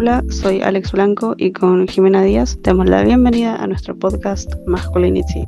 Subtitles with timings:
[0.00, 5.44] Hola, soy Alex Blanco y con Jimena Díaz damos la bienvenida a nuestro podcast Masculinity.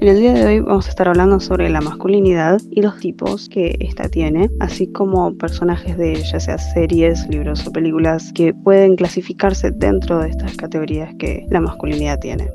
[0.00, 3.48] En el día de hoy vamos a estar hablando sobre la masculinidad y los tipos
[3.48, 8.96] que ésta tiene, así como personajes de ya sea series, libros o películas que pueden
[8.96, 12.50] clasificarse dentro de estas categorías que la masculinidad tiene.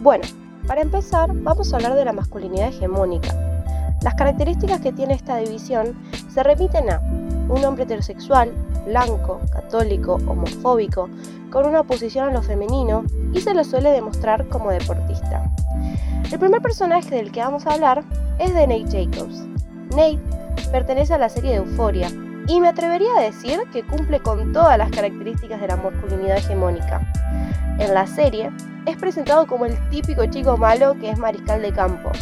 [0.00, 0.22] Bueno,
[0.68, 3.53] para empezar vamos a hablar de la masculinidad hegemónica.
[4.04, 5.96] Las características que tiene esta división
[6.28, 7.00] se remiten a
[7.48, 8.52] un hombre heterosexual,
[8.84, 11.08] blanco, católico, homofóbico,
[11.50, 15.50] con una oposición a lo femenino y se lo suele demostrar como deportista.
[16.30, 18.04] El primer personaje del que vamos a hablar
[18.38, 19.46] es de Nate Jacobs.
[19.92, 20.20] Nate
[20.70, 22.10] pertenece a la serie de Euforia
[22.46, 27.00] y me atrevería a decir que cumple con todas las características de la masculinidad hegemónica.
[27.78, 28.50] En la serie
[28.84, 32.12] es presentado como el típico chico malo que es mariscal de campo.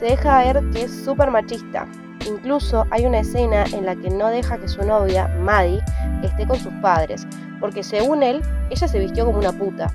[0.00, 1.86] Se deja ver que es súper machista.
[2.26, 5.82] Incluso hay una escena en la que no deja que su novia, Maddie,
[6.22, 7.26] esté con sus padres,
[7.60, 8.40] porque según él,
[8.70, 9.92] ella se vistió como una puta.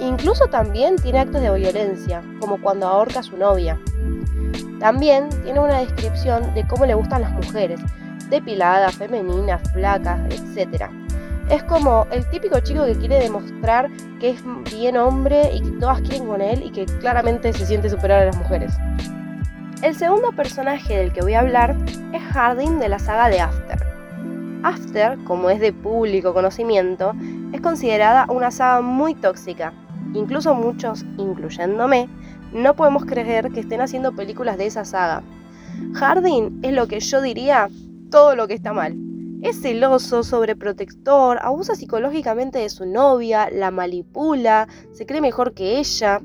[0.00, 3.80] Incluso también tiene actos de violencia, como cuando ahorca a su novia.
[4.78, 7.80] También tiene una descripción de cómo le gustan las mujeres,
[8.28, 10.90] depiladas, femeninas, flacas, etc.
[11.48, 13.88] Es como el típico chico que quiere demostrar
[14.20, 17.88] que es bien hombre y que todas quieren con él y que claramente se siente
[17.88, 18.74] superior a las mujeres.
[19.82, 21.76] El segundo personaje del que voy a hablar
[22.12, 23.84] es Harding de la saga de After.
[24.62, 27.14] After, como es de público conocimiento,
[27.52, 29.72] es considerada una saga muy tóxica.
[30.14, 32.08] Incluso muchos, incluyéndome,
[32.52, 35.24] no podemos creer que estén haciendo películas de esa saga.
[35.94, 37.68] Harding es lo que yo diría
[38.08, 38.96] todo lo que está mal.
[39.42, 46.20] Es celoso, sobreprotector, abusa psicológicamente de su novia, la manipula, se cree mejor que ella.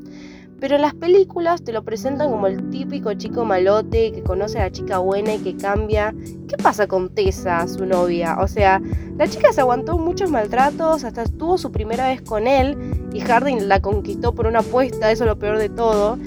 [0.59, 4.63] Pero en las películas te lo presentan como el típico chico malote que conoce a
[4.63, 6.15] la chica buena y que cambia.
[6.47, 8.37] ¿Qué pasa con Tessa, su novia?
[8.39, 8.81] O sea,
[9.17, 13.67] la chica se aguantó muchos maltratos, hasta tuvo su primera vez con él y Harding
[13.67, 16.17] la conquistó por una apuesta, eso es lo peor de todo.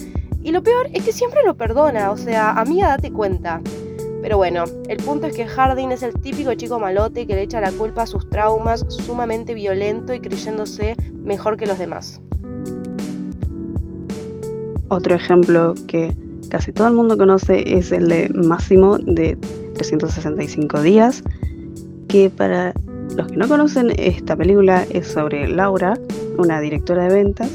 [0.43, 3.61] Y lo peor es que siempre lo perdona, o sea, amiga, date cuenta.
[4.23, 7.61] Pero bueno, el punto es que Harding es el típico chico malote que le echa
[7.61, 12.21] la culpa a sus traumas, sumamente violento y creyéndose mejor que los demás.
[14.91, 16.13] Otro ejemplo que
[16.49, 19.39] casi todo el mundo conoce es el de Máximo de
[19.75, 21.23] 365 días,
[22.09, 22.75] que para
[23.17, 25.97] los que no conocen esta película es sobre Laura,
[26.39, 27.51] una directora de ventas,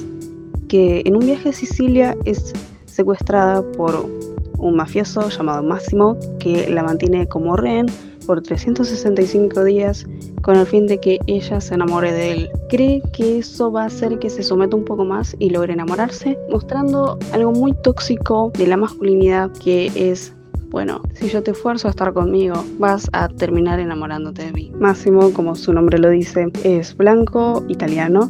[0.70, 2.54] que en un viaje a Sicilia es
[2.86, 4.10] secuestrada por
[4.58, 7.88] un mafioso llamado Máximo que la mantiene como rehén
[8.26, 10.06] por 365 días
[10.42, 12.50] con el fin de que ella se enamore de él.
[12.70, 16.38] Cree que eso va a hacer que se someta un poco más y logre enamorarse,
[16.50, 20.34] mostrando algo muy tóxico de la masculinidad que es
[20.76, 24.74] bueno, si yo te esfuerzo a estar conmigo, vas a terminar enamorándote de mí.
[24.78, 28.30] Máximo, como su nombre lo dice, es blanco, italiano,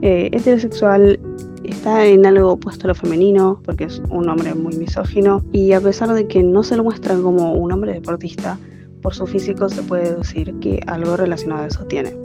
[0.00, 1.20] eh, heterosexual,
[1.64, 5.82] está en algo opuesto a lo femenino, porque es un hombre muy misógino, y a
[5.82, 8.58] pesar de que no se lo muestra como un hombre deportista,
[9.02, 12.16] por su físico se puede deducir que algo relacionado a eso tiene.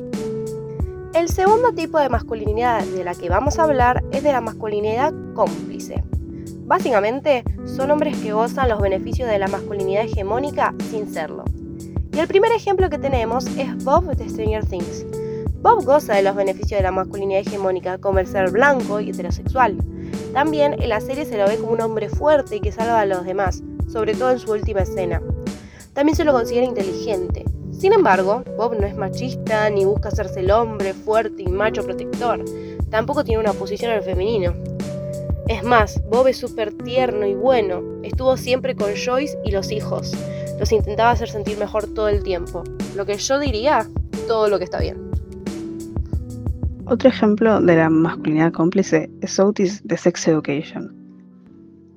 [1.13, 5.13] El segundo tipo de masculinidad de la que vamos a hablar es de la masculinidad
[5.33, 6.03] cómplice.
[6.67, 11.43] Básicamente, son hombres que gozan los beneficios de la masculinidad hegemónica sin serlo.
[12.13, 15.05] Y el primer ejemplo que tenemos es Bob de Stranger Things.
[15.61, 19.77] Bob goza de los beneficios de la masculinidad hegemónica como el ser blanco y heterosexual.
[20.33, 23.05] También en la serie se lo ve como un hombre fuerte y que salva a
[23.05, 25.21] los demás, sobre todo en su última escena.
[25.97, 27.44] También se lo considera inteligente.
[27.72, 32.46] Sin embargo, Bob no es machista ni busca hacerse el hombre fuerte y macho protector.
[32.91, 34.54] Tampoco tiene una posición al femenino.
[35.48, 37.81] Es más, Bob es súper tierno y bueno.
[38.04, 40.16] Estuvo siempre con Joyce y los hijos.
[40.60, 42.63] Los intentaba hacer sentir mejor todo el tiempo.
[42.95, 43.88] Lo que yo diría,
[44.27, 45.10] todo lo que está bien.
[46.86, 50.95] Otro ejemplo de la masculinidad cómplice es Otis de Sex Education.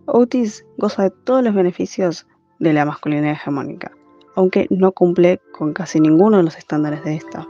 [0.07, 2.27] Otis goza de todos los beneficios
[2.61, 3.91] de la masculinidad hegemónica,
[4.37, 7.47] aunque no cumple con casi ninguno de los estándares de esta.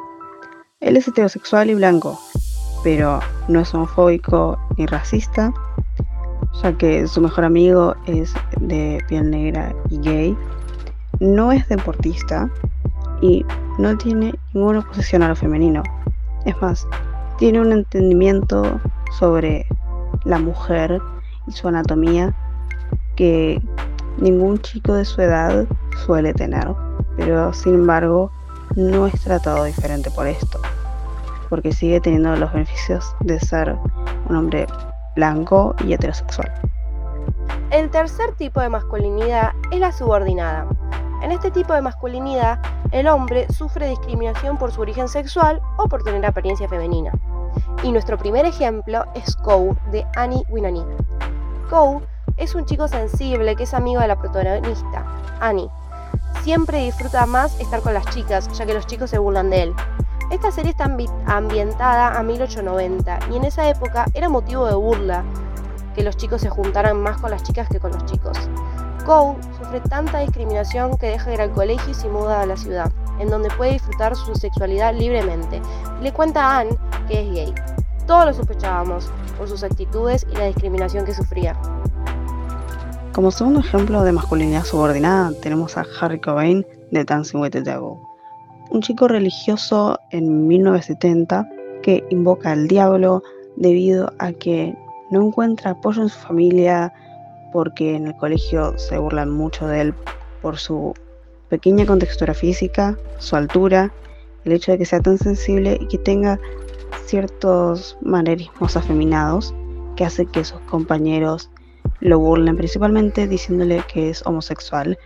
[0.81, 2.19] Él es heterosexual y blanco,
[2.83, 5.53] pero no es homofóbico ni racista,
[6.63, 10.37] ya que su mejor amigo es de piel negra y gay,
[11.21, 12.51] no es deportista
[13.21, 13.45] y
[13.79, 15.83] no tiene ninguna oposición a lo femenino.
[16.47, 16.87] Es más,
[17.39, 18.81] tiene un entendimiento
[19.19, 19.67] sobre
[20.25, 21.01] la mujer
[21.47, 22.35] y su anatomía
[23.17, 23.61] que
[24.21, 25.67] ningún chico de su edad
[26.05, 26.69] suele tener,
[27.17, 28.31] pero sin embargo
[28.77, 30.61] no es tratado diferente por esto,
[31.49, 33.77] porque sigue teniendo los beneficios de ser
[34.29, 34.67] un hombre
[35.17, 36.53] blanco y heterosexual.
[37.71, 40.67] El tercer tipo de masculinidad es la subordinada.
[41.23, 42.61] En este tipo de masculinidad,
[42.93, 47.13] el hombre sufre discriminación por su origen sexual o por tener apariencia femenina.
[47.83, 50.83] Y nuestro primer ejemplo es Kou de Annie Winani.
[51.69, 52.03] Kou
[52.41, 55.05] es un chico sensible que es amigo de la protagonista,
[55.41, 55.69] Annie.
[56.43, 59.75] Siempre disfruta más estar con las chicas, ya que los chicos se burlan de él.
[60.31, 60.89] Esta serie está
[61.27, 65.23] ambientada a 1890 y en esa época era motivo de burla
[65.95, 68.39] que los chicos se juntaran más con las chicas que con los chicos.
[69.05, 72.57] Kou sufre tanta discriminación que deja de ir al colegio y se muda a la
[72.57, 75.61] ciudad, en donde puede disfrutar su sexualidad libremente.
[76.01, 76.77] le cuenta a Anne
[77.07, 77.55] que es gay.
[78.07, 81.55] Todos lo sospechábamos por sus actitudes y la discriminación que sufría.
[83.13, 87.99] Como segundo ejemplo de masculinidad subordinada tenemos a Harry Cobain de Dancing with the Devil,
[88.71, 91.49] un chico religioso en 1970
[91.83, 93.25] que invoca al diablo
[93.57, 94.77] debido a que
[95.11, 96.93] no encuentra apoyo en su familia
[97.53, 99.95] porque en el colegio se burlan mucho de él
[100.41, 100.95] por su
[101.49, 103.93] pequeña contextura física, su altura,
[104.45, 106.39] el hecho de que sea tan sensible y que tenga
[107.07, 109.53] ciertos manerismos afeminados
[109.97, 111.50] que hace que sus compañeros
[112.01, 114.99] lo burlen principalmente diciéndole que es homosexual,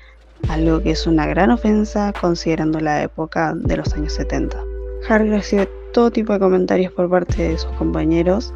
[0.49, 4.63] algo que es una gran ofensa considerando la época de los años 70.
[5.09, 8.53] Harry recibe todo tipo de comentarios por parte de sus compañeros,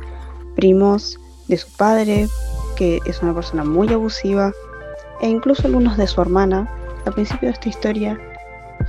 [0.54, 1.18] primos,
[1.48, 2.28] de su padre,
[2.76, 4.52] que es una persona muy abusiva,
[5.20, 6.68] e incluso algunos de su hermana.
[7.06, 8.18] Al principio de esta historia,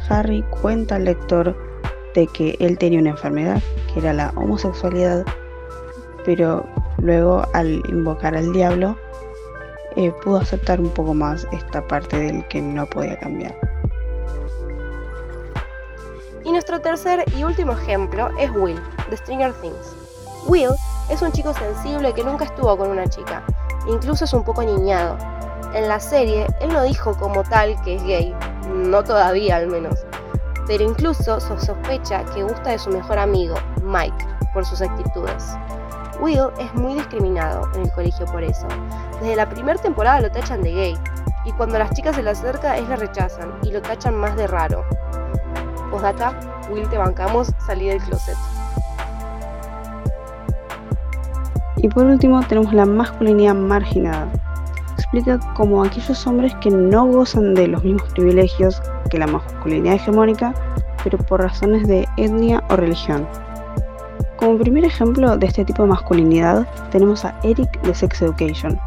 [0.09, 1.55] Harry cuenta al lector
[2.15, 3.61] de que él tenía una enfermedad,
[3.93, 5.25] que era la homosexualidad,
[6.25, 6.65] pero
[6.97, 8.97] luego al invocar al diablo,
[9.95, 13.56] eh, pudo aceptar un poco más esta parte del que no podía cambiar.
[16.44, 19.95] Y nuestro tercer y último ejemplo es Will, de Stranger Things.
[20.47, 20.71] Will
[21.09, 23.44] es un chico sensible que nunca estuvo con una chica,
[23.88, 25.18] incluso es un poco niñado.
[25.74, 28.33] En la serie, él no dijo como tal que es gay,
[28.74, 30.00] no todavía al menos,
[30.65, 35.56] pero incluso sospecha que gusta de su mejor amigo, Mike, por sus actitudes.
[36.21, 38.68] Will es muy discriminado en el colegio por eso.
[39.21, 40.98] Desde la primera temporada lo tachan de gay,
[41.45, 44.48] y cuando las chicas se le acercan, es le rechazan y lo tachan más de
[44.48, 44.83] raro.
[45.89, 46.38] Postdata,
[46.69, 48.36] Will te bancamos, salí del closet.
[51.77, 54.27] Y por último tenemos la masculinidad marginada.
[54.98, 60.54] Explica cómo aquellos hombres que no gozan de los mismos privilegios que la masculinidad hegemónica,
[61.04, 63.25] pero por razones de etnia o religión.
[64.39, 68.80] Como primer ejemplo de este tipo de masculinidad tenemos a Eric de Sex Education.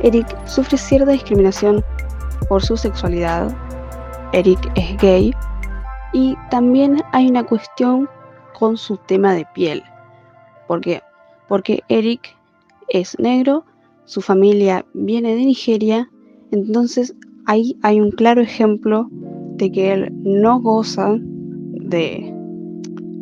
[0.00, 1.82] Eric sufre cierta discriminación
[2.50, 3.56] por su sexualidad,
[4.34, 5.32] Eric es gay
[6.12, 8.10] y también hay una cuestión
[8.58, 9.82] con su tema de piel.
[10.66, 11.00] ¿Por qué?
[11.48, 12.36] Porque Eric
[12.88, 13.64] es negro,
[14.04, 16.10] su familia viene de Nigeria,
[16.50, 17.14] entonces
[17.46, 22.34] ahí hay un claro ejemplo de que él no goza de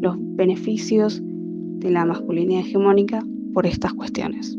[0.00, 1.22] los beneficios
[1.90, 3.22] la masculinidad hegemónica
[3.54, 4.58] por estas cuestiones.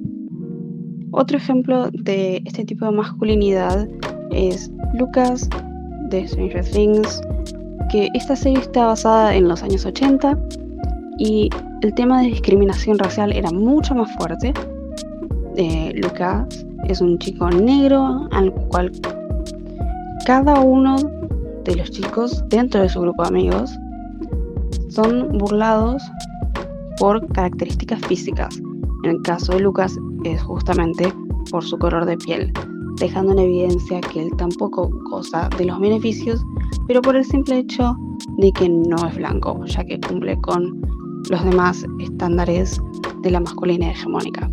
[1.12, 3.88] Otro ejemplo de este tipo de masculinidad
[4.32, 5.50] es Lucas
[6.10, 7.22] de Stranger Things,
[7.90, 10.38] que esta serie está basada en los años 80
[11.18, 11.50] y
[11.82, 14.54] el tema de discriminación racial era mucho más fuerte.
[15.56, 18.92] Eh, Lucas es un chico negro al cual
[20.26, 20.98] cada uno
[21.64, 23.78] de los chicos dentro de su grupo de amigos
[24.90, 26.04] son burlados
[27.00, 28.58] por características físicas.
[29.04, 31.14] En el caso de Lucas es justamente
[31.52, 32.52] por su color de piel,
[33.00, 36.44] dejando en evidencia que él tampoco goza de los beneficios,
[36.88, 37.96] pero por el simple hecho
[38.38, 40.82] de que no es blanco, ya que cumple con
[41.30, 42.82] los demás estándares
[43.22, 44.50] de la masculinidad hegemónica.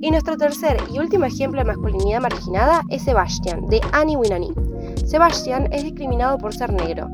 [0.00, 4.52] Y nuestro tercer y último ejemplo de masculinidad marginada es Sebastian, de Annie Winani.
[5.06, 7.08] Sebastian es discriminado por ser negro.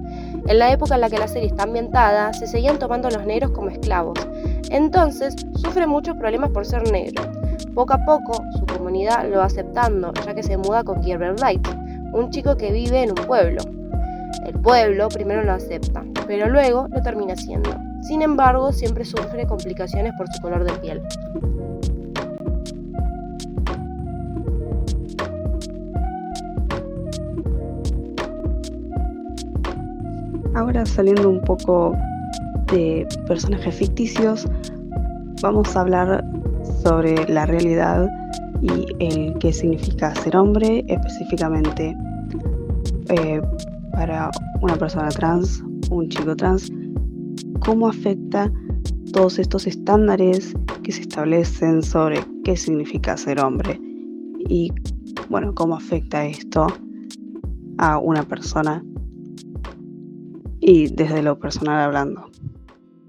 [0.47, 3.27] En la época en la que la serie está ambientada, se seguían tomando a los
[3.27, 4.19] negros como esclavos.
[4.71, 7.23] Entonces, sufre muchos problemas por ser negro.
[7.75, 11.67] Poco a poco, su comunidad lo va aceptando, ya que se muda con Gilbert Light,
[12.13, 13.63] un chico que vive en un pueblo.
[14.45, 17.71] El pueblo primero lo acepta, pero luego lo termina haciendo.
[18.03, 21.03] Sin embargo, siempre sufre complicaciones por su color de piel.
[30.55, 31.97] Ahora saliendo un poco
[32.73, 34.47] de personajes ficticios,
[35.43, 36.25] vamos a hablar
[36.83, 38.09] sobre la realidad
[38.61, 41.97] y el qué significa ser hombre, específicamente
[43.09, 43.41] eh,
[43.93, 44.31] para
[44.61, 46.71] una persona trans, un chico trans,
[47.65, 48.53] cómo afecta
[49.13, 53.81] todos estos estándares que se establecen sobre qué significa ser hombre
[54.49, 54.73] y
[55.29, 56.67] bueno, cómo afecta esto
[57.79, 58.85] a una persona
[60.61, 62.31] y desde lo personal hablando.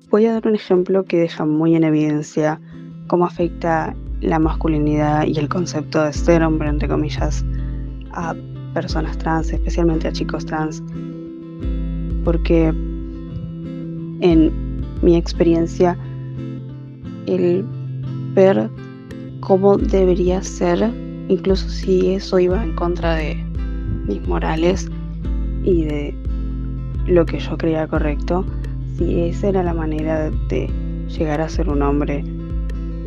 [0.09, 2.59] Voy a dar un ejemplo que deja muy en evidencia
[3.07, 7.43] cómo afecta la masculinidad y el concepto de ser hombre, entre comillas,
[8.11, 8.35] a
[8.73, 10.81] personas trans, especialmente a chicos trans,
[12.23, 12.67] porque
[14.21, 14.51] en
[15.01, 15.97] mi experiencia
[17.25, 17.65] el
[18.33, 18.69] ver
[19.39, 20.91] cómo debería ser,
[21.27, 23.35] incluso si eso iba en contra de
[24.07, 24.89] mis morales
[25.63, 26.20] y de
[27.11, 28.45] lo que yo creía correcto,
[28.97, 30.69] si esa era la manera de
[31.07, 32.23] llegar a ser un hombre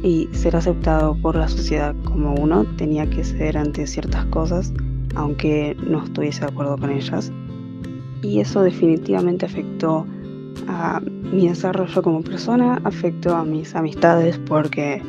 [0.03, 4.73] y ser aceptado por la sociedad como uno, tenía que ceder ante ciertas cosas,
[5.15, 7.33] aunque no estuviese de acuerdo con ellas.
[8.23, 10.07] Y eso definitivamente afectó
[10.69, 15.03] a mi desarrollo como persona, afectó a mis amistades porque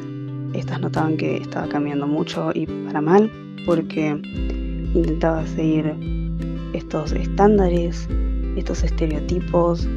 [0.54, 3.30] estas notaban que estaba cambiando mucho y para mal,
[3.66, 4.22] porque
[4.94, 5.94] intentaba seguir
[6.74, 8.08] estos estándares,
[8.56, 9.88] estos estereotipos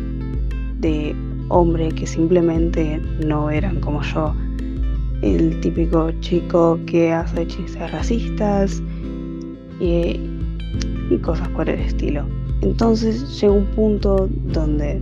[0.80, 1.14] de
[1.48, 4.34] hombre que simplemente no eran como yo.
[5.22, 8.82] El típico chico que hace chistes racistas
[9.80, 10.20] y,
[11.10, 12.24] y cosas por el estilo.
[12.60, 15.00] Entonces llegó un punto donde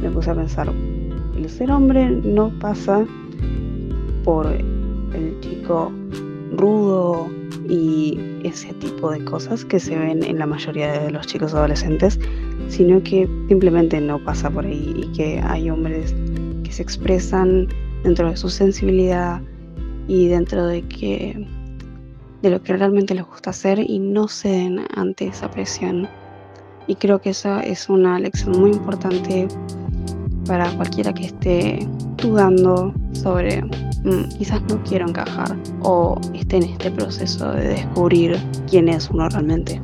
[0.00, 0.70] me puse a pensar,
[1.36, 3.04] el ser hombre no pasa
[4.24, 5.92] por el chico
[6.56, 7.28] rudo
[7.68, 12.18] y ese tipo de cosas que se ven en la mayoría de los chicos adolescentes,
[12.68, 16.14] sino que simplemente no pasa por ahí y que hay hombres
[16.62, 17.68] que se expresan
[18.02, 19.40] dentro de su sensibilidad
[20.08, 21.46] y dentro de que
[22.42, 26.06] de lo que realmente les gusta hacer y no ceden ante esa presión.
[26.86, 29.48] Y creo que esa es una lección muy importante
[30.46, 36.90] para cualquiera que esté dudando sobre mm, quizás no quiero encajar o esté en este
[36.90, 38.36] proceso de descubrir
[38.68, 39.80] quién es uno realmente.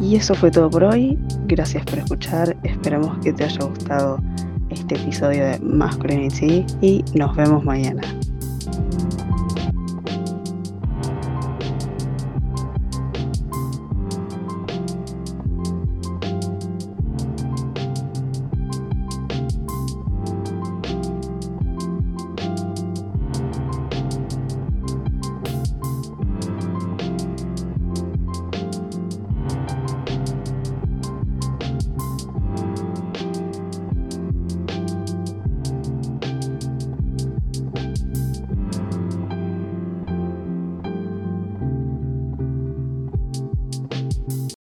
[0.00, 1.18] Y eso fue todo por hoy.
[1.46, 2.56] Gracias por escuchar.
[2.62, 4.20] Esperamos que te haya gustado
[4.70, 8.02] este episodio de Masculinity y nos vemos mañana.